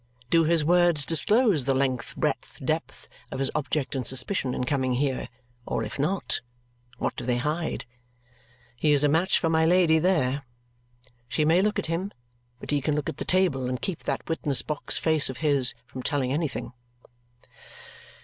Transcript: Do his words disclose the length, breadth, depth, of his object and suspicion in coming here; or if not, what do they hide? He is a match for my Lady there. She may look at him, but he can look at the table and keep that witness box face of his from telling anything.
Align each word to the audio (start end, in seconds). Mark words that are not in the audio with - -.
Do 0.31 0.45
his 0.45 0.65
words 0.65 1.05
disclose 1.05 1.65
the 1.65 1.75
length, 1.75 2.15
breadth, 2.17 2.59
depth, 2.65 3.07
of 3.31 3.37
his 3.37 3.51
object 3.53 3.93
and 3.93 4.07
suspicion 4.07 4.55
in 4.55 4.63
coming 4.63 4.93
here; 4.93 5.29
or 5.67 5.83
if 5.83 5.99
not, 5.99 6.41
what 6.97 7.15
do 7.15 7.23
they 7.23 7.37
hide? 7.37 7.85
He 8.75 8.93
is 8.93 9.03
a 9.03 9.07
match 9.07 9.37
for 9.37 9.47
my 9.47 9.63
Lady 9.63 9.99
there. 9.99 10.41
She 11.27 11.45
may 11.45 11.61
look 11.61 11.77
at 11.77 11.85
him, 11.85 12.11
but 12.59 12.71
he 12.71 12.81
can 12.81 12.95
look 12.95 13.09
at 13.09 13.17
the 13.17 13.25
table 13.25 13.69
and 13.69 13.79
keep 13.79 14.01
that 14.01 14.27
witness 14.27 14.63
box 14.63 14.97
face 14.97 15.29
of 15.29 15.37
his 15.37 15.75
from 15.85 16.01
telling 16.01 16.33
anything. 16.33 16.73